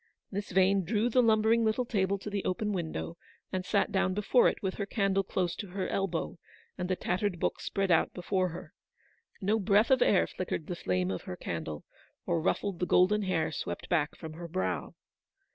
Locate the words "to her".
5.57-5.87